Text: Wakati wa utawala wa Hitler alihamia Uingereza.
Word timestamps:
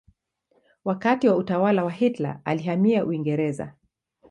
Wakati 0.85 1.27
wa 1.27 1.35
utawala 1.35 1.83
wa 1.83 1.91
Hitler 1.91 2.41
alihamia 2.45 3.05
Uingereza. 3.05 3.73